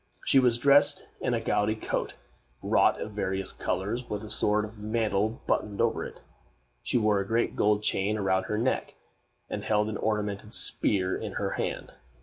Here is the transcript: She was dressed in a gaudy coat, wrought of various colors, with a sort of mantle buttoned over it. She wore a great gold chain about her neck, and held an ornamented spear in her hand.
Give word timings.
She 0.25 0.39
was 0.39 0.57
dressed 0.57 1.05
in 1.19 1.35
a 1.35 1.39
gaudy 1.39 1.75
coat, 1.75 2.13
wrought 2.63 2.99
of 2.99 3.11
various 3.11 3.51
colors, 3.51 4.09
with 4.09 4.23
a 4.23 4.31
sort 4.31 4.65
of 4.65 4.79
mantle 4.79 5.29
buttoned 5.45 5.79
over 5.79 6.03
it. 6.03 6.23
She 6.81 6.97
wore 6.97 7.19
a 7.19 7.27
great 7.27 7.55
gold 7.55 7.83
chain 7.83 8.17
about 8.17 8.45
her 8.45 8.57
neck, 8.57 8.95
and 9.47 9.63
held 9.63 9.89
an 9.89 9.97
ornamented 9.97 10.55
spear 10.55 11.15
in 11.15 11.33
her 11.33 11.51
hand. 11.51 11.93